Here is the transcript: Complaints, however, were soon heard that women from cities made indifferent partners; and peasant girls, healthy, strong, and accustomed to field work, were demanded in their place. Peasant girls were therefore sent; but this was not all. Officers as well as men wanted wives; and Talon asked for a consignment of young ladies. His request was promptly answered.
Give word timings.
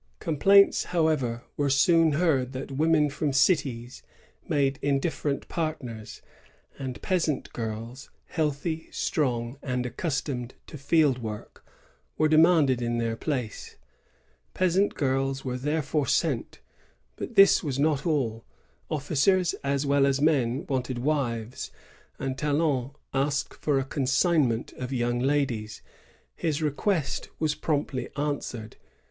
Complaints, 0.17 0.85
however, 0.85 1.43
were 1.57 1.69
soon 1.69 2.13
heard 2.13 2.53
that 2.53 2.71
women 2.71 3.07
from 3.07 3.31
cities 3.31 4.01
made 4.49 4.79
indifferent 4.81 5.47
partners; 5.47 6.23
and 6.79 6.99
peasant 7.03 7.53
girls, 7.53 8.09
healthy, 8.25 8.87
strong, 8.89 9.59
and 9.61 9.85
accustomed 9.85 10.55
to 10.65 10.79
field 10.79 11.19
work, 11.21 11.63
were 12.17 12.27
demanded 12.27 12.81
in 12.81 12.97
their 12.97 13.15
place. 13.15 13.75
Peasant 14.55 14.95
girls 14.95 15.45
were 15.45 15.55
therefore 15.55 16.07
sent; 16.07 16.61
but 17.15 17.35
this 17.35 17.63
was 17.63 17.77
not 17.77 18.03
all. 18.03 18.43
Officers 18.89 19.53
as 19.63 19.85
well 19.85 20.07
as 20.07 20.19
men 20.19 20.65
wanted 20.67 20.97
wives; 20.97 21.69
and 22.17 22.39
Talon 22.39 22.89
asked 23.13 23.53
for 23.53 23.77
a 23.77 23.85
consignment 23.85 24.73
of 24.73 24.91
young 24.91 25.19
ladies. 25.19 25.83
His 26.35 26.59
request 26.59 27.29
was 27.37 27.53
promptly 27.53 28.09
answered. 28.17 28.77